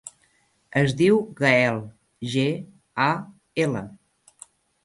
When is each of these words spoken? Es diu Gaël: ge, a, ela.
Es 0.79 0.95
diu 1.01 1.19
Gaël: 1.41 1.77
ge, 2.37 2.47
a, 3.09 3.13
ela. 3.67 3.85